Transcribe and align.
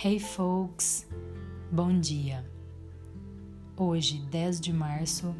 Hey 0.00 0.20
folks, 0.20 1.08
bom 1.72 1.98
dia. 1.98 2.48
Hoje, 3.76 4.20
10 4.30 4.60
de 4.60 4.72
março, 4.72 5.34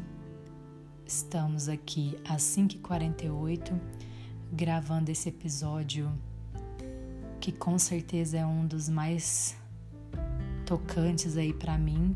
estamos 1.05 1.69
aqui 1.69 2.17
às 2.27 2.41
5h48 2.41 3.79
gravando 4.51 5.09
esse 5.09 5.29
episódio 5.29 6.11
que 7.39 7.53
com 7.53 7.79
certeza 7.79 8.39
é 8.39 8.45
um 8.45 8.67
dos 8.67 8.89
mais 8.89 9.55
tocantes 10.65 11.37
aí 11.37 11.53
para 11.53 11.77
mim, 11.77 12.13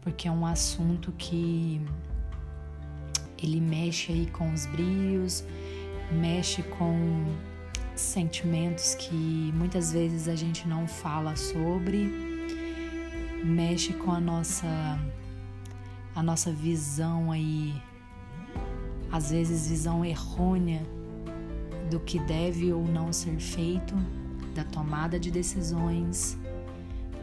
porque 0.00 0.28
é 0.28 0.30
um 0.30 0.46
assunto 0.46 1.12
que 1.18 1.82
ele 3.36 3.60
mexe 3.60 4.10
aí 4.10 4.26
com 4.30 4.50
os 4.54 4.64
brios, 4.64 5.44
mexe 6.10 6.62
com 6.62 7.26
sentimentos 7.96 8.94
que 8.94 9.50
muitas 9.54 9.92
vezes 9.92 10.28
a 10.28 10.36
gente 10.36 10.68
não 10.68 10.86
fala 10.86 11.34
sobre, 11.34 12.10
mexe 13.44 13.92
com 13.92 14.12
a 14.12 14.20
nossa 14.20 14.98
a 16.14 16.22
nossa 16.22 16.50
visão 16.50 17.30
aí, 17.30 17.74
às 19.12 19.30
vezes 19.30 19.68
visão 19.68 20.02
errônea 20.02 20.82
do 21.90 22.00
que 22.00 22.18
deve 22.18 22.72
ou 22.72 22.86
não 22.86 23.12
ser 23.12 23.38
feito, 23.38 23.94
da 24.54 24.64
tomada 24.64 25.20
de 25.20 25.30
decisões, 25.30 26.38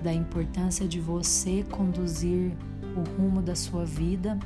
da 0.04 0.14
importância 0.14 0.88
de 0.88 1.00
você 1.00 1.66
conduzir 1.72 2.56
o 2.96 3.02
rumo 3.18 3.42
da 3.42 3.56
sua 3.56 3.84
vida 3.84 4.38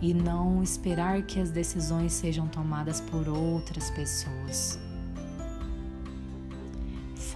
e 0.00 0.14
não 0.14 0.62
esperar 0.62 1.22
que 1.22 1.38
as 1.38 1.50
decisões 1.50 2.14
sejam 2.14 2.48
tomadas 2.48 3.02
por 3.02 3.28
outras 3.28 3.90
pessoas. 3.90 4.85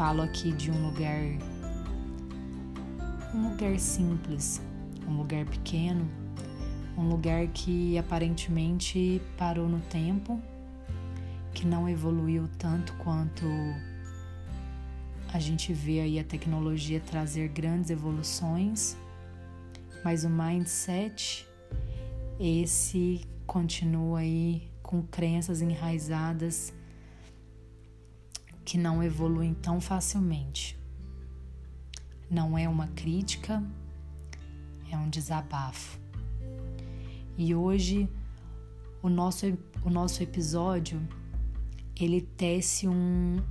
Falo 0.01 0.23
aqui 0.23 0.51
de 0.53 0.71
um 0.71 0.87
lugar 0.87 1.21
um 3.35 3.51
lugar 3.51 3.79
simples, 3.79 4.59
um 5.07 5.19
lugar 5.19 5.45
pequeno, 5.45 6.09
um 6.97 7.07
lugar 7.07 7.47
que 7.49 7.99
aparentemente 7.99 9.21
parou 9.37 9.69
no 9.69 9.79
tempo, 9.79 10.41
que 11.53 11.67
não 11.67 11.87
evoluiu 11.87 12.49
tanto 12.57 12.95
quanto 12.95 13.45
a 15.35 15.39
gente 15.39 15.71
vê 15.75 16.01
aí 16.01 16.19
a 16.19 16.25
tecnologia 16.25 16.99
trazer 16.99 17.49
grandes 17.49 17.91
evoluções, 17.91 18.97
mas 20.03 20.25
o 20.25 20.31
mindset 20.31 21.47
esse 22.39 23.21
continua 23.47 24.21
aí 24.21 24.67
com 24.83 25.03
crenças 25.03 25.61
enraizadas 25.61 26.73
que 28.71 28.79
não 28.79 29.03
evoluem 29.03 29.53
tão 29.53 29.81
facilmente. 29.81 30.79
Não 32.31 32.57
é 32.57 32.69
uma 32.69 32.87
crítica, 32.87 33.61
é 34.89 34.97
um 34.97 35.11
desabafo. 35.11 35.99
E 37.37 37.53
hoje 37.53 38.09
o 39.03 39.09
nosso, 39.09 39.59
o 39.85 39.91
nosso 39.91 40.23
episódio 40.23 41.03
ele 42.01 42.21
tece 42.21 42.87
um, 42.87 43.43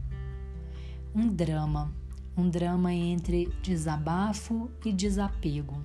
um 1.14 1.28
drama, 1.28 1.94
um 2.38 2.50
drama 2.50 2.94
entre 2.94 3.48
desabafo 3.62 4.72
e 4.86 4.94
desapego 4.94 5.84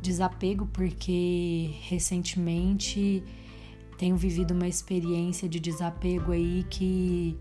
desapego 0.00 0.66
porque 0.66 1.74
recentemente 1.82 3.22
tenho 3.98 4.16
vivido 4.16 4.52
uma 4.52 4.68
experiência 4.68 5.48
de 5.48 5.58
desapego 5.58 6.30
aí 6.30 6.64
que 6.70 7.36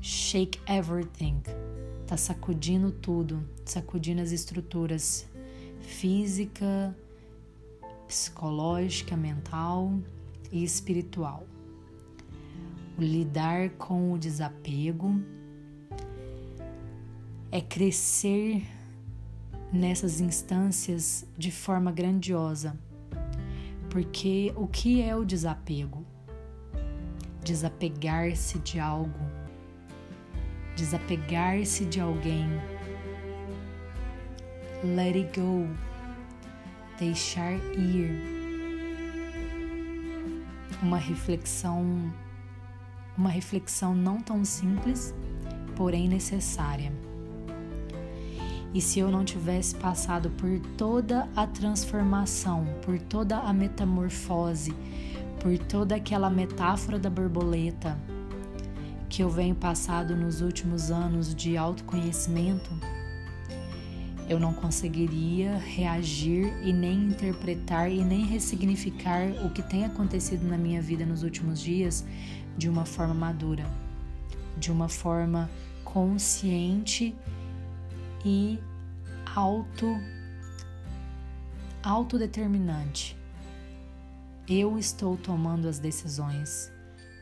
shake 0.00 0.60
everything, 0.68 1.42
tá 2.06 2.16
sacudindo 2.16 2.92
tudo, 2.92 3.42
sacudindo 3.64 4.22
as 4.22 4.30
estruturas 4.30 5.28
física, 5.80 6.96
psicológica, 8.06 9.16
mental 9.16 9.92
e 10.52 10.62
espiritual. 10.62 11.44
Lidar 12.96 13.70
com 13.70 14.12
o 14.12 14.18
desapego 14.18 15.20
é 17.50 17.60
crescer 17.60 18.62
nessas 19.72 20.20
instâncias 20.20 21.26
de 21.36 21.50
forma 21.50 21.90
grandiosa. 21.90 22.78
Porque 23.96 24.52
o 24.54 24.66
que 24.66 25.00
é 25.00 25.16
o 25.16 25.24
desapego? 25.24 26.04
Desapegar-se 27.42 28.58
de 28.58 28.78
algo, 28.78 29.18
desapegar-se 30.76 31.86
de 31.86 31.98
alguém. 31.98 32.46
Let 34.84 35.16
it 35.16 35.40
go, 35.40 35.66
deixar 36.98 37.54
ir. 37.74 38.10
Uma 40.82 40.98
reflexão, 40.98 42.12
uma 43.16 43.30
reflexão 43.30 43.94
não 43.94 44.20
tão 44.20 44.44
simples, 44.44 45.14
porém 45.74 46.06
necessária. 46.06 46.92
E 48.76 48.80
se 48.82 48.98
eu 48.98 49.10
não 49.10 49.24
tivesse 49.24 49.74
passado 49.74 50.28
por 50.28 50.60
toda 50.76 51.26
a 51.34 51.46
transformação, 51.46 52.66
por 52.82 53.00
toda 53.00 53.38
a 53.38 53.50
metamorfose, 53.50 54.74
por 55.40 55.56
toda 55.56 55.94
aquela 55.94 56.28
metáfora 56.28 56.98
da 56.98 57.08
borboleta 57.08 57.98
que 59.08 59.22
eu 59.22 59.30
venho 59.30 59.54
passado 59.54 60.14
nos 60.14 60.42
últimos 60.42 60.90
anos 60.90 61.34
de 61.34 61.56
autoconhecimento, 61.56 62.70
eu 64.28 64.38
não 64.38 64.52
conseguiria 64.52 65.56
reagir 65.56 66.52
e 66.62 66.70
nem 66.70 67.06
interpretar 67.06 67.90
e 67.90 68.04
nem 68.04 68.26
ressignificar 68.26 69.22
o 69.42 69.48
que 69.48 69.62
tem 69.62 69.86
acontecido 69.86 70.46
na 70.46 70.58
minha 70.58 70.82
vida 70.82 71.06
nos 71.06 71.22
últimos 71.22 71.62
dias 71.62 72.04
de 72.58 72.68
uma 72.68 72.84
forma 72.84 73.14
madura, 73.14 73.64
de 74.58 74.70
uma 74.70 74.90
forma 74.90 75.48
consciente 75.82 77.14
e 78.26 78.58
auto 79.36 79.86
autodeterminante. 81.80 83.16
Eu 84.48 84.76
estou 84.76 85.16
tomando 85.16 85.68
as 85.68 85.78
decisões 85.78 86.72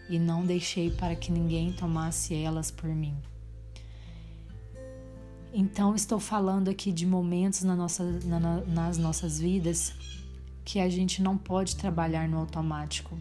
e 0.09 0.19
não 0.19 0.47
deixei 0.47 0.91
para 0.91 1.15
que 1.15 1.31
ninguém 1.31 1.75
tomasse 1.75 2.35
elas 2.35 2.71
por 2.71 2.89
mim. 2.89 3.15
Então, 5.53 5.95
estou 5.95 6.19
falando 6.19 6.71
aqui 6.71 6.91
de 6.91 7.07
momentos 7.07 7.63
na 7.63 7.77
nossa, 7.77 8.03
na, 8.25 8.41
nas 8.63 8.97
nossas 8.97 9.39
vidas 9.39 9.93
que 10.65 10.81
a 10.81 10.89
gente 10.89 11.21
não 11.21 11.37
pode 11.37 11.77
trabalhar 11.77 12.27
no 12.27 12.39
automático, 12.39 13.19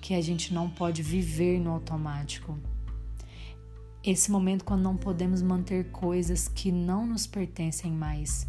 que 0.00 0.14
a 0.14 0.22
gente 0.22 0.54
não 0.54 0.70
pode 0.70 1.02
viver 1.02 1.60
no 1.60 1.72
automático 1.72 2.58
esse 4.02 4.30
momento 4.30 4.64
quando 4.64 4.82
não 4.82 4.96
podemos 4.96 5.42
manter 5.42 5.90
coisas 5.90 6.48
que 6.48 6.72
não 6.72 7.06
nos 7.06 7.26
pertencem 7.26 7.92
mais. 7.92 8.46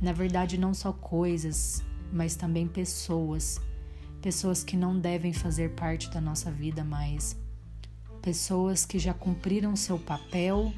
Na 0.00 0.12
verdade, 0.12 0.58
não 0.58 0.74
só 0.74 0.92
coisas, 0.92 1.82
mas 2.12 2.34
também 2.34 2.66
pessoas. 2.66 3.60
Pessoas 4.20 4.64
que 4.64 4.76
não 4.76 4.98
devem 4.98 5.32
fazer 5.32 5.70
parte 5.74 6.10
da 6.10 6.20
nossa 6.20 6.50
vida 6.50 6.82
mais. 6.82 7.36
Pessoas 8.20 8.84
que 8.84 8.98
já 8.98 9.14
cumpriram 9.14 9.76
seu 9.76 9.98
papel, 9.98 10.72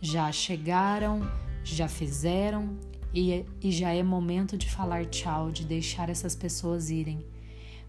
já 0.00 0.30
chegaram, 0.32 1.20
já 1.62 1.86
fizeram 1.86 2.76
e, 3.14 3.44
e 3.62 3.70
já 3.70 3.92
é 3.92 4.02
momento 4.02 4.58
de 4.58 4.68
falar 4.68 5.06
tchau, 5.06 5.52
de 5.52 5.64
deixar 5.64 6.10
essas 6.10 6.34
pessoas 6.34 6.90
irem. 6.90 7.24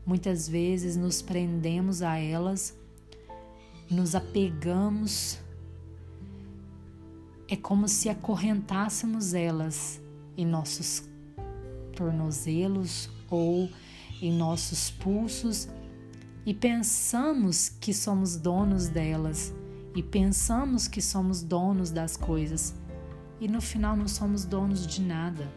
Muitas 0.06 0.48
vezes 0.48 0.96
nos 0.96 1.22
prendemos 1.22 2.04
a 2.04 2.18
elas 2.18 2.80
nos 3.92 4.16
apegamos, 4.16 5.38
é 7.50 7.58
como 7.58 7.90
se 7.90 8.08
acorrentássemos 8.08 9.34
elas 9.34 10.02
em 10.38 10.46
nossos 10.46 11.04
tornozelos 11.94 13.10
ou 13.30 13.70
em 14.22 14.32
nossos 14.32 14.90
pulsos 14.92 15.68
e 16.46 16.54
pensamos 16.54 17.68
que 17.68 17.94
somos 17.94 18.38
donos 18.38 18.88
delas 18.88 19.54
e 19.94 20.02
pensamos 20.02 20.88
que 20.88 21.02
somos 21.02 21.44
donos 21.44 21.92
das 21.92 22.16
coisas 22.16 22.74
e 23.42 23.48
no 23.50 23.60
final 23.60 23.98
não 23.98 24.08
somos 24.08 24.46
donos 24.46 24.88
de 24.88 25.02
nada 25.02 25.52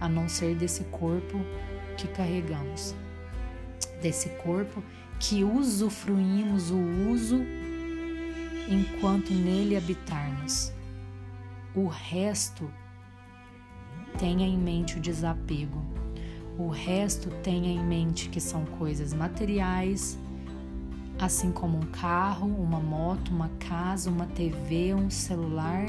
a 0.00 0.08
não 0.08 0.28
ser 0.28 0.54
desse 0.54 0.84
corpo 0.84 1.38
que 1.96 2.06
carregamos, 2.06 2.94
desse 4.00 4.28
corpo 4.44 4.80
que 5.18 5.42
usufruímos 5.42 6.70
o 6.70 6.78
uso 7.10 7.40
enquanto 8.72 9.32
nele 9.32 9.76
habitarmos. 9.76 10.72
O 11.74 11.86
resto 11.86 12.70
tenha 14.18 14.46
em 14.46 14.56
mente 14.56 14.96
o 14.96 15.00
desapego. 15.00 15.82
O 16.58 16.68
resto 16.68 17.30
tenha 17.42 17.70
em 17.70 17.82
mente 17.84 18.28
que 18.28 18.40
são 18.40 18.64
coisas 18.64 19.12
materiais, 19.12 20.18
assim 21.18 21.50
como 21.50 21.78
um 21.78 21.86
carro, 21.86 22.46
uma 22.46 22.80
moto, 22.80 23.30
uma 23.30 23.48
casa, 23.58 24.10
uma 24.10 24.26
TV, 24.26 24.94
um 24.94 25.10
celular, 25.10 25.86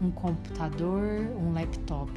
um 0.00 0.10
computador, 0.10 1.30
um 1.38 1.52
laptop. 1.52 2.10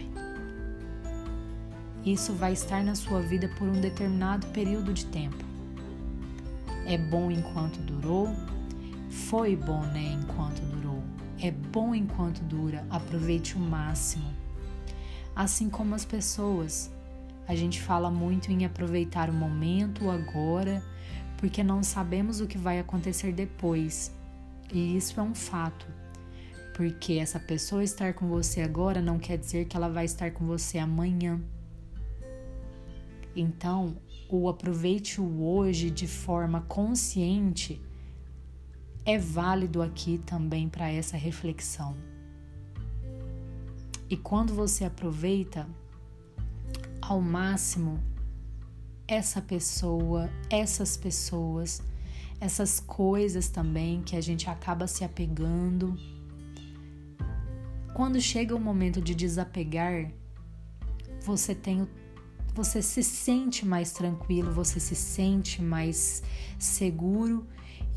Isso 2.05 2.33
vai 2.33 2.53
estar 2.53 2.83
na 2.83 2.95
sua 2.95 3.21
vida 3.21 3.49
por 3.57 3.67
um 3.67 3.79
determinado 3.79 4.47
período 4.47 4.93
de 4.93 5.05
tempo. 5.05 5.43
É 6.85 6.97
bom 6.97 7.29
enquanto 7.29 7.77
durou, 7.81 8.29
foi 9.09 9.55
bom, 9.55 9.81
né, 9.81 10.17
enquanto 10.21 10.61
durou. 10.61 11.03
É 11.41 11.51
bom 11.51 11.95
enquanto 11.95 12.39
dura, 12.43 12.85
aproveite 12.89 13.55
o 13.55 13.59
máximo. 13.59 14.31
Assim 15.35 15.69
como 15.69 15.95
as 15.95 16.05
pessoas, 16.05 16.91
a 17.47 17.55
gente 17.55 17.81
fala 17.81 18.11
muito 18.11 18.51
em 18.51 18.65
aproveitar 18.65 19.29
o 19.29 19.33
momento, 19.33 20.05
o 20.05 20.11
agora, 20.11 20.83
porque 21.37 21.63
não 21.63 21.81
sabemos 21.81 22.41
o 22.41 22.47
que 22.47 22.57
vai 22.57 22.79
acontecer 22.79 23.31
depois. 23.31 24.11
E 24.71 24.95
isso 24.97 25.19
é 25.19 25.23
um 25.23 25.33
fato. 25.33 25.87
Porque 26.75 27.13
essa 27.13 27.39
pessoa 27.39 27.83
estar 27.83 28.13
com 28.13 28.27
você 28.27 28.61
agora 28.61 29.01
não 29.01 29.17
quer 29.17 29.37
dizer 29.37 29.65
que 29.65 29.75
ela 29.75 29.89
vai 29.89 30.05
estar 30.05 30.31
com 30.31 30.45
você 30.45 30.77
amanhã. 30.77 31.41
Então, 33.35 33.97
o 34.29 34.47
aproveite 34.47 35.19
o 35.19 35.43
hoje 35.43 35.89
de 35.89 36.07
forma 36.07 36.61
consciente 36.61 37.81
é 39.11 39.17
válido 39.17 39.81
aqui 39.81 40.19
também 40.19 40.69
para 40.69 40.87
essa 40.91 41.17
reflexão. 41.17 41.97
E 44.07 44.15
quando 44.15 44.53
você 44.53 44.85
aproveita 44.85 45.67
ao 47.01 47.19
máximo 47.19 47.99
essa 49.07 49.41
pessoa, 49.41 50.29
essas 50.47 50.95
pessoas, 50.95 51.81
essas 52.39 52.79
coisas 52.79 53.49
também 53.49 54.03
que 54.03 54.15
a 54.15 54.21
gente 54.21 54.47
acaba 54.47 54.85
se 54.85 55.03
apegando. 55.03 55.97
Quando 57.95 58.21
chega 58.21 58.55
o 58.55 58.59
momento 58.59 59.01
de 59.01 59.15
desapegar, 59.15 60.11
você 61.21 61.55
tem 61.55 61.81
o 61.81 61.89
você 62.53 62.81
se 62.81 63.03
sente 63.03 63.65
mais 63.65 63.91
tranquilo, 63.91 64.51
você 64.51 64.79
se 64.79 64.95
sente 64.95 65.61
mais 65.61 66.21
seguro 66.57 67.47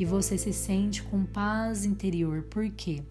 e 0.03 0.05
você 0.05 0.37
se 0.37 0.53
sente 0.53 1.01
com 1.01 1.25
paz 1.25 1.85
interior. 1.85 2.43
Por 2.43 2.69
quê? 2.71 3.05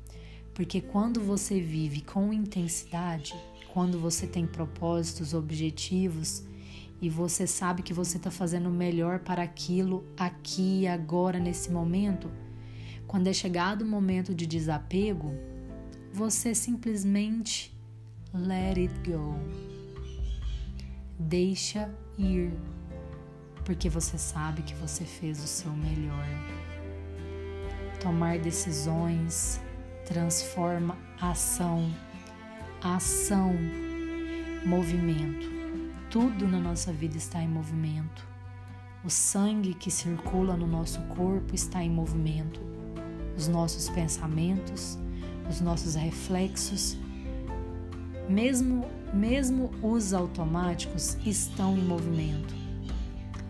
Porque 0.53 0.81
quando 0.81 1.21
você 1.21 1.57
vive 1.57 2.01
com 2.01 2.33
intensidade, 2.33 3.33
quando 3.73 3.97
você 3.97 4.27
tem 4.27 4.45
propósitos, 4.45 5.33
objetivos, 5.33 6.43
e 7.01 7.07
você 7.07 7.47
sabe 7.47 7.81
que 7.81 7.93
você 7.93 8.17
está 8.17 8.29
fazendo 8.29 8.67
o 8.67 8.73
melhor 8.73 9.19
para 9.19 9.41
aquilo 9.41 10.03
aqui, 10.17 10.85
agora, 10.85 11.39
nesse 11.39 11.71
momento, 11.71 12.29
quando 13.07 13.27
é 13.27 13.33
chegado 13.33 13.83
o 13.83 13.87
momento 13.87 14.35
de 14.35 14.45
desapego, 14.45 15.33
você 16.11 16.53
simplesmente 16.53 17.73
let 18.33 18.77
it 18.77 18.93
go. 19.09 19.33
Deixa 21.17 21.89
ir, 22.17 22.51
porque 23.63 23.89
você 23.89 24.17
sabe 24.17 24.61
que 24.61 24.75
você 24.75 25.05
fez 25.05 25.41
o 25.41 25.47
seu 25.47 25.71
melhor. 25.71 26.60
Tomar 28.01 28.39
decisões 28.39 29.61
transforma 30.05 30.97
ação, 31.19 31.93
ação, 32.81 33.53
movimento 34.65 35.61
tudo 36.11 36.45
na 36.45 36.59
nossa 36.59 36.91
vida 36.91 37.15
está 37.15 37.41
em 37.41 37.47
movimento. 37.47 38.27
O 39.01 39.09
sangue 39.09 39.73
que 39.73 39.89
circula 39.89 40.57
no 40.57 40.67
nosso 40.67 40.99
corpo 41.03 41.55
está 41.55 41.81
em 41.81 41.89
movimento. 41.89 42.59
Os 43.37 43.47
nossos 43.47 43.87
pensamentos, 43.87 44.99
os 45.49 45.61
nossos 45.61 45.95
reflexos, 45.95 46.97
mesmo, 48.27 48.85
mesmo 49.13 49.71
os 49.81 50.13
automáticos, 50.13 51.17
estão 51.25 51.77
em 51.77 51.81
movimento. 51.81 52.53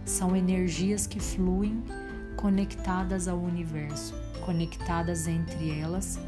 São 0.05 0.35
energias 0.35 1.07
que 1.07 1.19
fluem 1.19 1.83
conectadas 2.41 3.27
ao 3.27 3.37
universo, 3.37 4.13
conectadas 4.43 5.27
entre 5.27 5.79
elas. 5.79 6.19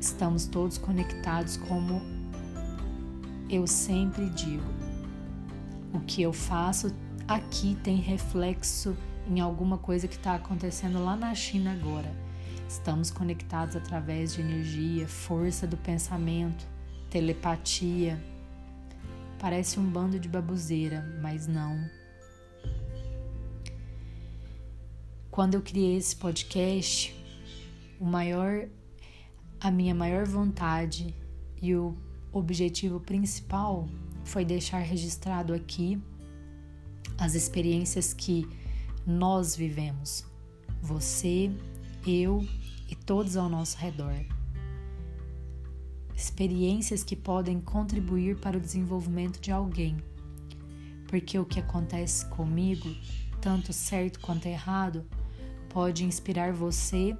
Estamos 0.00 0.46
todos 0.46 0.76
conectados, 0.76 1.56
como 1.56 2.02
eu 3.48 3.66
sempre 3.66 4.28
digo 4.30 4.78
o 5.92 6.00
que 6.00 6.22
eu 6.22 6.32
faço 6.32 6.94
aqui 7.26 7.76
tem 7.82 7.96
reflexo 7.96 8.96
em 9.26 9.40
alguma 9.40 9.78
coisa 9.78 10.08
que 10.08 10.16
está 10.16 10.34
acontecendo 10.34 11.02
lá 11.02 11.16
na 11.16 11.34
China 11.34 11.72
agora. 11.72 12.10
Estamos 12.68 13.10
conectados 13.10 13.76
através 13.76 14.34
de 14.34 14.40
energia, 14.40 15.08
força 15.08 15.66
do 15.66 15.76
pensamento, 15.76 16.66
telepatia. 17.10 18.22
Parece 19.38 19.78
um 19.78 19.84
bando 19.84 20.18
de 20.18 20.28
babuzeira, 20.28 21.04
mas 21.22 21.46
não. 21.46 21.78
Quando 25.38 25.54
eu 25.54 25.62
criei 25.62 25.96
esse 25.96 26.16
podcast, 26.16 27.14
o 28.00 28.04
maior 28.04 28.68
a 29.60 29.70
minha 29.70 29.94
maior 29.94 30.26
vontade 30.26 31.14
e 31.62 31.76
o 31.76 31.96
objetivo 32.32 32.98
principal 32.98 33.88
foi 34.24 34.44
deixar 34.44 34.80
registrado 34.80 35.54
aqui 35.54 36.02
as 37.16 37.36
experiências 37.36 38.12
que 38.12 38.48
nós 39.06 39.54
vivemos, 39.54 40.26
você, 40.82 41.52
eu 42.04 42.44
e 42.90 42.96
todos 42.96 43.36
ao 43.36 43.48
nosso 43.48 43.78
redor. 43.78 44.24
Experiências 46.16 47.04
que 47.04 47.14
podem 47.14 47.60
contribuir 47.60 48.40
para 48.40 48.58
o 48.58 48.60
desenvolvimento 48.60 49.40
de 49.40 49.52
alguém, 49.52 49.98
porque 51.06 51.38
o 51.38 51.44
que 51.44 51.60
acontece 51.60 52.26
comigo, 52.26 52.92
tanto 53.40 53.72
certo 53.72 54.18
quanto 54.18 54.46
errado, 54.46 55.06
pode 55.68 56.04
inspirar 56.04 56.52
você 56.52 57.16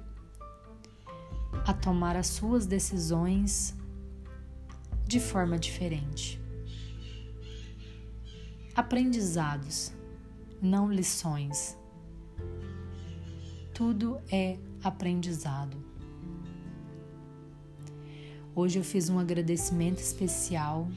a 1.65 1.73
tomar 1.73 2.15
as 2.15 2.27
suas 2.27 2.65
decisões 2.65 3.75
de 5.05 5.19
forma 5.19 5.57
diferente. 5.57 6.39
Aprendizados, 8.75 9.91
não 10.61 10.91
lições. 10.91 11.77
Tudo 13.73 14.19
é 14.31 14.57
aprendizado. 14.83 15.77
Hoje 18.55 18.79
eu 18.79 18.83
fiz 18.83 19.09
um 19.09 19.19
agradecimento 19.19 19.99
especial. 19.99 20.87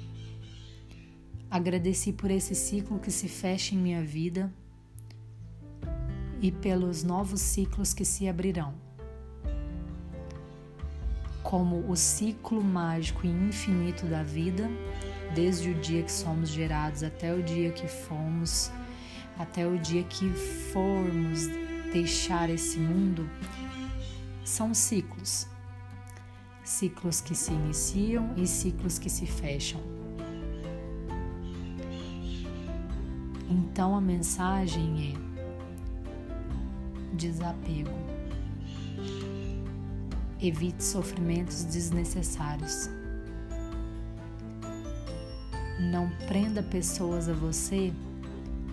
Agradeci 1.51 2.13
por 2.13 2.31
esse 2.31 2.55
ciclo 2.55 2.99
que 2.99 3.11
se 3.11 3.29
fecha 3.29 3.75
em 3.75 3.79
minha 3.79 4.03
vida 4.03 4.53
e 6.43 6.51
pelos 6.51 7.05
novos 7.05 7.41
ciclos 7.41 7.95
que 7.95 8.05
se 8.05 8.29
abrirão. 8.29 8.75
Como 11.43 11.89
o 11.89 11.97
ciclo 11.97 12.63
mágico 12.63 13.25
e 13.25 13.31
infinito 13.31 14.05
da 14.07 14.25
vida 14.25 14.69
desde 15.35 15.71
o 15.71 15.75
dia 15.75 16.03
que 16.03 16.13
somos 16.13 16.49
gerados 16.49 17.03
até 17.03 17.33
o 17.33 17.43
dia 17.43 17.71
que 17.71 17.87
fomos, 17.87 18.71
até 19.39 19.67
o 19.67 19.79
dia 19.79 20.03
que 20.03 20.29
formos 20.31 21.47
deixar 21.93 22.51
esse 22.51 22.79
mundo, 22.79 23.29
são 24.45 24.75
ciclos. 24.75 25.47
Ciclos 26.65 27.21
que 27.21 27.35
se 27.35 27.53
iniciam 27.53 28.35
e 28.37 28.47
ciclos 28.47 28.99
que 28.99 29.11
se 29.11 29.27
fecham. 29.27 29.81
Então 33.49 33.95
a 33.95 34.01
mensagem 34.01 35.15
é: 35.15 35.32
desapego. 37.13 37.91
Evite 40.41 40.83
sofrimentos 40.83 41.65
desnecessários. 41.65 42.91
Não 45.79 46.11
prenda 46.27 46.63
pessoas 46.63 47.29
a 47.29 47.33
você 47.33 47.93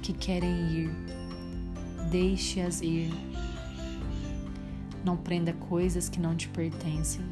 que 0.01 0.13
querem 0.13 0.71
ir. 0.71 0.91
Deixe-as 2.09 2.81
ir. 2.81 3.11
Não 5.03 5.15
prenda 5.15 5.53
coisas 5.53 6.09
que 6.09 6.19
não 6.19 6.35
te 6.35 6.47
pertencem. 6.49 7.23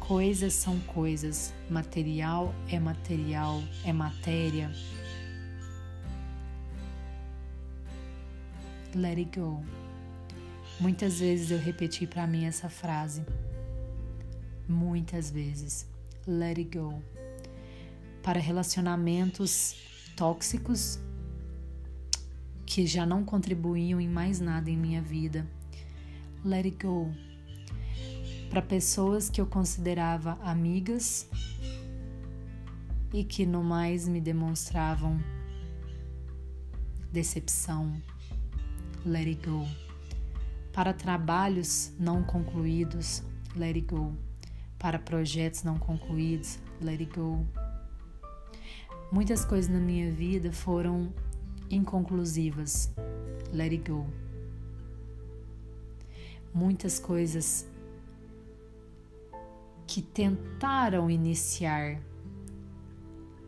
Coisas 0.00 0.54
são 0.54 0.78
coisas, 0.80 1.54
material 1.68 2.52
é 2.68 2.80
material, 2.80 3.62
é 3.84 3.92
matéria. 3.92 4.72
Let 8.94 9.18
it 9.18 9.38
go. 9.38 9.62
Muitas 10.78 11.20
vezes 11.20 11.50
eu 11.50 11.58
repeti 11.58 12.06
para 12.06 12.26
mim 12.26 12.44
essa 12.44 12.68
frase. 12.68 13.24
Muitas 14.68 15.30
vezes. 15.30 15.86
Let 16.26 16.58
it 16.58 16.76
go 16.76 17.02
para 18.22 18.38
relacionamentos 18.38 19.76
tóxicos 20.16 20.98
que 22.66 22.86
já 22.86 23.04
não 23.04 23.24
contribuíam 23.24 24.00
em 24.00 24.08
mais 24.08 24.40
nada 24.40 24.70
em 24.70 24.76
minha 24.76 25.02
vida. 25.02 25.46
Let 26.44 26.66
it 26.66 26.86
go. 26.86 27.12
Para 28.48 28.62
pessoas 28.62 29.28
que 29.30 29.40
eu 29.40 29.46
considerava 29.46 30.38
amigas 30.42 31.28
e 33.12 33.24
que 33.24 33.44
no 33.46 33.62
mais 33.62 34.06
me 34.06 34.20
demonstravam 34.20 35.18
decepção. 37.12 38.00
Let 39.04 39.26
it 39.26 39.48
go. 39.48 39.66
Para 40.72 40.92
trabalhos 40.92 41.90
não 41.98 42.22
concluídos, 42.22 43.22
let 43.56 43.76
it 43.76 43.80
go. 43.82 44.12
Para 44.78 44.98
projetos 44.98 45.62
não 45.62 45.78
concluídos, 45.78 46.58
let 46.82 47.00
it 47.00 47.18
go. 47.18 47.46
Muitas 49.10 49.44
coisas 49.44 49.70
na 49.70 49.80
minha 49.80 50.12
vida 50.12 50.52
foram 50.52 51.12
inconclusivas, 51.70 52.92
let 53.52 53.72
it 53.72 53.90
go. 53.90 54.06
Muitas 56.52 56.98
coisas 56.98 57.66
que 59.86 60.02
tentaram 60.02 61.10
iniciar, 61.10 62.00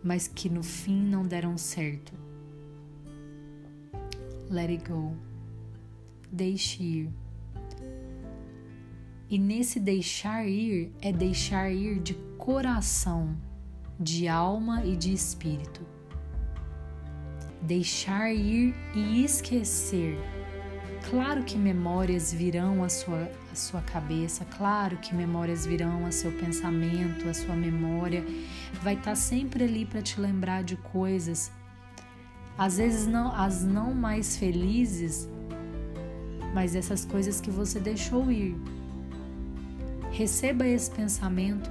mas 0.02 0.26
que 0.26 0.48
no 0.48 0.62
fim 0.62 1.02
não 1.02 1.22
deram 1.22 1.58
certo. 1.58 2.12
Let 4.50 4.70
it 4.70 4.88
go. 4.88 5.14
Deixe 6.32 6.82
ir. 6.82 7.10
E 9.28 9.38
nesse 9.38 9.78
deixar 9.78 10.48
ir 10.48 10.90
é 11.02 11.12
deixar 11.12 11.70
ir 11.70 12.00
de 12.00 12.14
coração 12.38 13.36
de 14.00 14.26
alma 14.28 14.82
e 14.82 14.96
de 14.96 15.12
espírito. 15.12 15.82
Deixar 17.60 18.32
ir 18.32 18.74
e 18.94 19.22
esquecer. 19.22 20.18
Claro 21.10 21.44
que 21.44 21.58
memórias 21.58 22.32
virão 22.32 22.82
à 22.82 22.88
sua, 22.88 23.30
à 23.52 23.54
sua 23.54 23.82
cabeça, 23.82 24.46
claro 24.56 24.96
que 24.96 25.14
memórias 25.14 25.66
virão 25.66 26.06
a 26.06 26.10
seu 26.10 26.32
pensamento, 26.32 27.28
a 27.28 27.34
sua 27.34 27.54
memória 27.54 28.24
vai 28.82 28.94
estar 28.94 29.16
sempre 29.16 29.64
ali 29.64 29.84
para 29.84 30.00
te 30.00 30.18
lembrar 30.18 30.64
de 30.64 30.76
coisas, 30.76 31.52
às 32.56 32.76
vezes 32.76 33.06
não, 33.06 33.34
as 33.34 33.64
não 33.64 33.94
mais 33.94 34.36
felizes, 34.36 35.28
mas 36.52 36.74
essas 36.74 37.04
coisas 37.04 37.40
que 37.40 37.50
você 37.50 37.80
deixou 37.80 38.30
ir. 38.30 38.56
Receba 40.10 40.66
esse 40.66 40.90
pensamento 40.90 41.70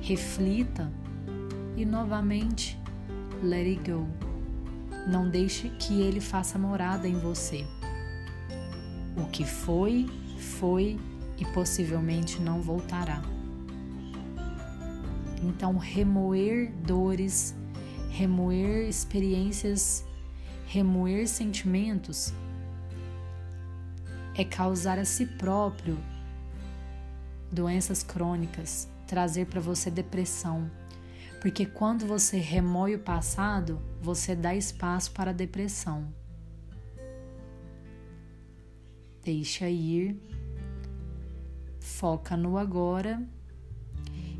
reflita 0.00 0.90
e 1.76 1.84
novamente 1.84 2.78
let 3.42 3.66
it 3.66 3.90
go. 3.90 4.06
Não 5.06 5.28
deixe 5.28 5.68
que 5.70 6.00
ele 6.00 6.20
faça 6.20 6.58
morada 6.58 7.06
em 7.06 7.18
você. 7.18 7.64
O 9.16 9.26
que 9.26 9.44
foi, 9.44 10.08
foi 10.38 10.98
e 11.38 11.44
possivelmente 11.46 12.40
não 12.40 12.60
voltará. 12.60 13.22
Então, 15.42 15.76
remoer 15.78 16.70
dores, 16.84 17.54
remoer 18.10 18.88
experiências, 18.88 20.04
remoer 20.66 21.26
sentimentos 21.26 22.32
é 24.34 24.44
causar 24.44 24.98
a 24.98 25.04
si 25.04 25.26
próprio 25.26 25.98
doenças 27.50 28.02
crônicas, 28.02 28.88
trazer 29.06 29.46
para 29.46 29.60
você 29.60 29.90
depressão. 29.90 30.70
Porque 31.40 31.66
quando 31.66 32.06
você 32.06 32.38
remoe 32.38 32.94
o 32.94 33.00
passado, 33.00 33.80
você 34.00 34.36
dá 34.36 34.54
espaço 34.54 35.10
para 35.12 35.30
a 35.30 35.34
depressão. 35.34 36.12
Deixa 39.24 39.68
ir, 39.68 40.20
foca 41.80 42.36
no 42.36 42.56
agora 42.56 43.22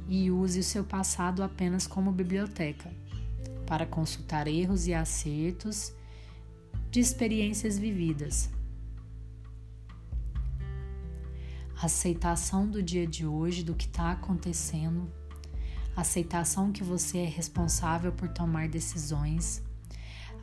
e 0.09 0.31
use 0.31 0.61
o 0.61 0.65
seu 0.65 0.85
passado 0.85 1.43
apenas 1.43 1.87
como 1.87 2.13
biblioteca 2.13 2.91
para 3.67 3.87
consultar 3.87 4.49
erros 4.49 4.87
e 4.87 4.95
acertos 4.95 5.93
de 6.91 6.99
experiências 7.01 7.79
vividas 7.79 8.51
aceitação 11.83 12.69
do 12.69 12.83
dia 12.83 13.07
de 13.07 13.27
hoje, 13.27 13.65
do 13.65 13.75
que 13.75 13.87
está 13.87 14.13
acontecendo, 14.13 15.11
aceitação 15.97 16.73
que 16.73 16.85
você 16.85 17.19
é 17.19 17.25
responsável 17.25 18.13
por 18.13 18.29
tomar 18.29 18.69
decisões, 18.69 19.63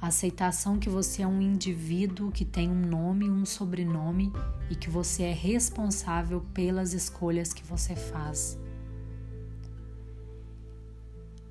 aceitação 0.01 0.79
que 0.79 0.89
você 0.89 1.21
é 1.21 1.27
um 1.27 1.39
indivíduo 1.39 2.31
que 2.31 2.43
tem 2.43 2.67
um 2.67 2.81
nome 2.81 3.29
um 3.29 3.45
sobrenome 3.45 4.33
e 4.67 4.75
que 4.75 4.89
você 4.89 5.23
é 5.23 5.33
responsável 5.33 6.41
pelas 6.55 6.93
escolhas 6.93 7.53
que 7.53 7.63
você 7.63 7.95
faz. 7.95 8.57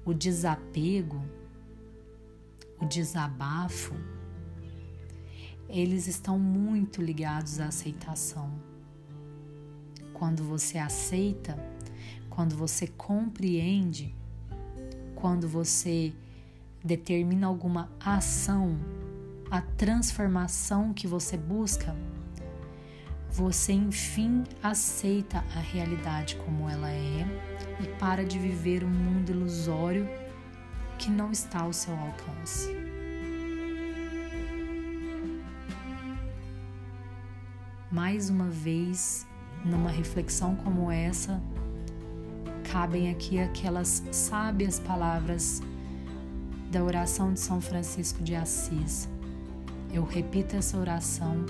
O 0.04 0.12
desapego, 0.12 1.22
o 2.80 2.86
desabafo, 2.86 3.94
eles 5.68 6.08
estão 6.08 6.40
muito 6.40 7.00
ligados 7.00 7.60
à 7.60 7.66
aceitação 7.66 8.75
quando 10.18 10.42
você 10.42 10.78
aceita, 10.78 11.58
quando 12.30 12.56
você 12.56 12.86
compreende, 12.86 14.14
quando 15.14 15.46
você 15.46 16.10
determina 16.82 17.46
alguma 17.46 17.90
ação, 18.00 18.78
a 19.50 19.60
transformação 19.60 20.94
que 20.94 21.06
você 21.06 21.36
busca, 21.36 21.94
você 23.30 23.74
enfim 23.74 24.44
aceita 24.62 25.44
a 25.54 25.60
realidade 25.60 26.36
como 26.36 26.66
ela 26.66 26.90
é 26.90 27.26
e 27.82 27.86
para 27.98 28.24
de 28.24 28.38
viver 28.38 28.82
um 28.82 28.88
mundo 28.88 29.32
ilusório 29.32 30.08
que 30.98 31.10
não 31.10 31.30
está 31.30 31.60
ao 31.60 31.74
seu 31.74 31.94
alcance. 31.94 32.74
Mais 37.92 38.30
uma 38.30 38.48
vez, 38.48 39.26
numa 39.66 39.90
reflexão 39.90 40.54
como 40.56 40.90
essa, 40.90 41.40
cabem 42.70 43.10
aqui 43.10 43.38
aquelas 43.38 44.02
sábias 44.12 44.78
palavras 44.78 45.60
da 46.70 46.82
oração 46.82 47.32
de 47.32 47.40
São 47.40 47.60
Francisco 47.60 48.22
de 48.22 48.34
Assis. 48.34 49.08
Eu 49.92 50.04
repito 50.04 50.56
essa 50.56 50.76
oração 50.76 51.44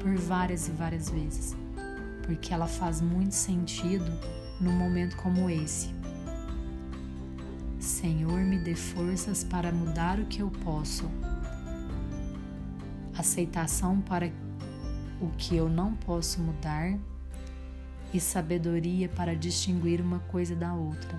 por 0.00 0.14
várias 0.16 0.68
e 0.68 0.70
várias 0.72 1.08
vezes, 1.08 1.56
porque 2.22 2.52
ela 2.52 2.66
faz 2.66 3.00
muito 3.00 3.34
sentido 3.34 4.10
num 4.60 4.72
momento 4.72 5.16
como 5.16 5.48
esse. 5.48 5.88
Senhor, 7.78 8.40
me 8.40 8.58
dê 8.58 8.74
forças 8.74 9.44
para 9.44 9.70
mudar 9.70 10.18
o 10.18 10.26
que 10.26 10.40
eu 10.40 10.50
posso, 10.62 11.08
aceitação 13.16 14.00
para 14.00 14.30
o 15.24 15.30
que 15.36 15.56
eu 15.56 15.68
não 15.68 15.94
posso 15.94 16.40
mudar 16.40 16.98
e 18.12 18.20
sabedoria 18.20 19.08
para 19.08 19.34
distinguir 19.34 20.00
uma 20.00 20.20
coisa 20.20 20.54
da 20.54 20.74
outra. 20.74 21.18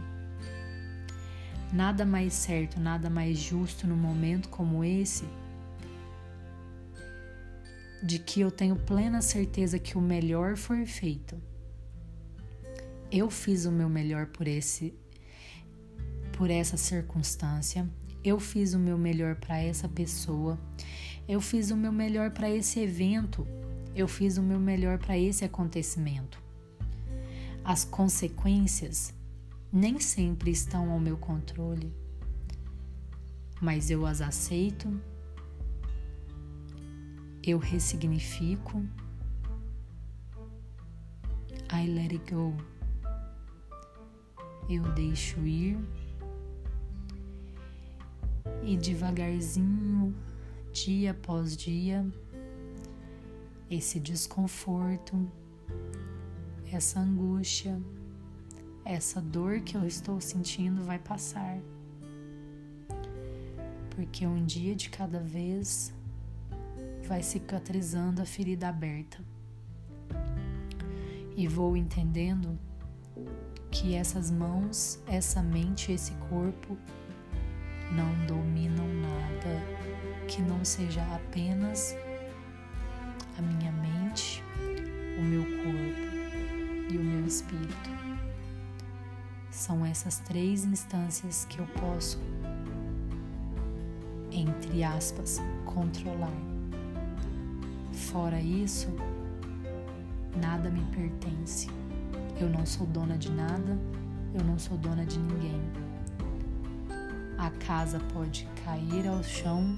Nada 1.73 2.05
mais 2.05 2.33
certo, 2.33 2.79
nada 2.79 3.09
mais 3.09 3.37
justo 3.37 3.85
no 3.85 3.95
momento 3.95 4.47
como 4.49 4.83
esse, 4.83 5.25
de 8.01 8.19
que 8.19 8.39
eu 8.39 8.51
tenho 8.51 8.75
plena 8.75 9.21
certeza 9.21 9.79
que 9.79 9.97
o 9.97 10.01
melhor 10.01 10.55
foi 10.55 10.85
feito. 10.85 11.35
Eu 13.11 13.29
fiz 13.29 13.65
o 13.65 13.71
meu 13.71 13.89
melhor 13.89 14.27
por 14.27 14.47
esse 14.47 14.93
por 16.37 16.49
essa 16.49 16.75
circunstância, 16.75 17.89
eu 18.21 18.41
fiz 18.41 18.73
o 18.73 18.79
meu 18.79 18.97
melhor 18.97 19.35
para 19.35 19.57
essa 19.57 19.87
pessoa, 19.87 20.59
eu 21.29 21.39
fiz 21.39 21.71
o 21.71 21.77
meu 21.77 21.93
melhor 21.93 22.31
para 22.31 22.49
esse 22.49 22.81
evento 22.81 23.47
eu 23.95 24.09
fiz 24.09 24.37
o 24.37 24.43
meu 24.43 24.59
melhor 24.59 24.97
para 24.97 25.17
esse 25.17 25.45
acontecimento. 25.45 26.43
As 27.63 27.85
consequências 27.85 29.13
nem 29.71 29.99
sempre 29.99 30.51
estão 30.51 30.91
ao 30.91 30.99
meu 30.99 31.17
controle, 31.17 31.93
mas 33.61 33.89
eu 33.89 34.05
as 34.05 34.21
aceito, 34.21 35.01
eu 37.41 37.57
ressignifico, 37.57 38.85
I 41.71 41.87
let 41.87 42.11
it 42.11 42.31
go. 42.31 42.53
Eu 44.69 44.83
deixo 44.93 45.39
ir 45.45 45.77
e 48.63 48.75
devagarzinho, 48.75 50.13
dia 50.73 51.11
após 51.11 51.55
dia, 51.55 52.05
esse 53.69 53.99
desconforto, 53.99 55.31
essa 56.71 56.99
angústia, 56.99 57.81
essa 58.83 59.21
dor 59.21 59.61
que 59.61 59.75
eu 59.75 59.85
estou 59.85 60.19
sentindo 60.21 60.83
vai 60.83 60.99
passar. 60.99 61.59
porque 63.95 64.27
um 64.27 64.45
dia 64.45 64.75
de 64.75 64.89
cada 64.89 65.19
vez 65.19 65.93
vai 67.07 67.23
cicatrizando 67.23 68.21
a 68.21 68.25
ferida 68.25 68.67
aberta. 68.67 69.17
E 71.35 71.47
vou 71.47 71.77
entendendo 71.77 72.59
que 73.71 73.95
essas 73.95 74.29
mãos, 74.29 74.99
essa 75.07 75.41
mente, 75.41 75.91
esse 75.91 76.11
corpo 76.29 76.77
não 77.91 78.25
dominam 78.25 78.87
nada 78.87 80.25
que 80.27 80.41
não 80.41 80.63
seja 80.65 81.01
apenas 81.15 81.95
a 83.37 83.41
minha 83.41 83.71
mente, 83.71 84.43
o 85.17 85.21
meu 85.21 85.43
corpo 85.43 86.91
e 86.91 86.97
o 86.97 87.03
meu 87.03 87.25
espírito. 87.25 87.89
São 89.51 89.85
essas 89.85 90.19
três 90.19 90.65
instâncias 90.65 91.45
que 91.45 91.59
eu 91.59 91.65
posso, 91.67 92.19
entre 94.31 94.83
aspas, 94.83 95.41
controlar. 95.65 96.33
Fora 97.93 98.39
isso, 98.39 98.87
nada 100.35 100.69
me 100.69 100.81
pertence. 100.93 101.69
Eu 102.39 102.49
não 102.49 102.65
sou 102.65 102.85
dona 102.87 103.17
de 103.17 103.31
nada, 103.31 103.79
eu 104.33 104.43
não 104.43 104.59
sou 104.59 104.77
dona 104.77 105.05
de 105.05 105.17
ninguém. 105.17 105.61
A 107.37 107.49
casa 107.65 107.99
pode 108.13 108.47
cair 108.63 109.07
ao 109.07 109.23
chão, 109.23 109.77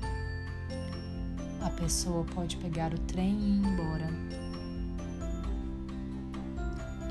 a 1.68 1.70
pessoa 1.70 2.24
pode 2.34 2.56
pegar 2.58 2.94
o 2.94 2.98
trem 3.00 3.38
e 3.38 3.50
ir 3.50 3.66
embora. 3.66 4.10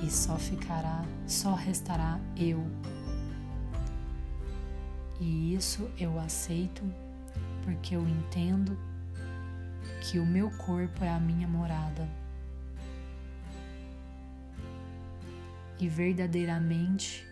E 0.03 0.11
só 0.11 0.39
ficará, 0.39 1.05
só 1.27 1.53
restará 1.55 2.19
eu. 2.35 2.67
E 5.21 5.55
isso 5.55 5.91
eu 5.99 6.19
aceito 6.19 6.83
porque 7.65 7.95
eu 7.95 8.09
entendo 8.09 8.79
que 10.01 10.19
o 10.19 10.25
meu 10.25 10.51
corpo 10.53 11.05
é 11.05 11.11
a 11.11 11.21
minha 11.21 11.47
morada. 11.47 12.09
E 15.79 15.87
verdadeiramente 15.87 17.27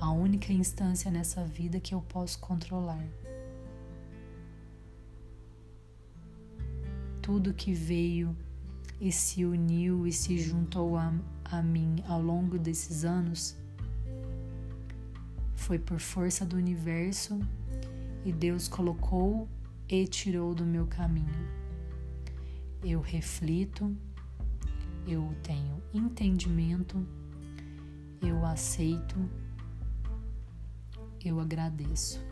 a 0.00 0.12
única 0.12 0.52
instância 0.52 1.10
nessa 1.10 1.44
vida 1.44 1.80
que 1.80 1.92
eu 1.94 2.00
posso 2.00 2.38
controlar. 2.38 3.04
Tudo 7.24 7.54
que 7.54 7.72
veio 7.72 8.36
e 9.00 9.10
se 9.10 9.46
uniu 9.46 10.06
e 10.06 10.12
se 10.12 10.36
juntou 10.36 10.94
a, 10.98 11.10
a 11.46 11.62
mim 11.62 12.04
ao 12.06 12.20
longo 12.20 12.58
desses 12.58 13.02
anos 13.02 13.56
foi 15.56 15.78
por 15.78 15.98
força 15.98 16.44
do 16.44 16.54
universo 16.54 17.40
e 18.26 18.30
Deus 18.30 18.68
colocou 18.68 19.48
e 19.88 20.06
tirou 20.06 20.54
do 20.54 20.66
meu 20.66 20.86
caminho. 20.86 21.48
Eu 22.82 23.00
reflito, 23.00 23.96
eu 25.06 25.34
tenho 25.42 25.82
entendimento, 25.94 27.08
eu 28.20 28.44
aceito, 28.44 29.16
eu 31.24 31.40
agradeço. 31.40 32.22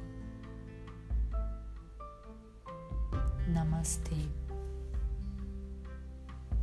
Namastê. 3.49 4.42